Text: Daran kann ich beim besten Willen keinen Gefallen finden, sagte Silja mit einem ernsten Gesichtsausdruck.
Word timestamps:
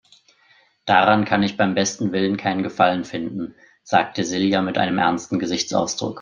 Daran 0.87 1.25
kann 1.25 1.43
ich 1.43 1.57
beim 1.57 1.75
besten 1.75 2.11
Willen 2.11 2.35
keinen 2.35 2.63
Gefallen 2.63 3.05
finden, 3.05 3.53
sagte 3.83 4.23
Silja 4.23 4.63
mit 4.63 4.79
einem 4.79 4.97
ernsten 4.97 5.37
Gesichtsausdruck. 5.37 6.09